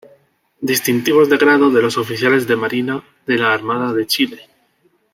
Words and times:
Distintivos 0.61 1.29
de 1.29 1.37
grado 1.37 1.69
de 1.69 1.79
los 1.79 1.95
Oficiales 1.99 2.47
de 2.47 2.55
Marina 2.55 3.03
de 3.27 3.37
la 3.37 3.53
Armada 3.53 3.93
de 3.93 4.07
Chile 4.07 4.41